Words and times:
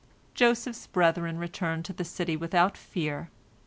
"Joseph's 0.33 0.87
brethren 0.87 1.37
returned 1.37 1.85
to 1.85 1.93
the 1.93 2.03
city 2.03 2.35
without 2.35 2.75
fear. 2.75 3.29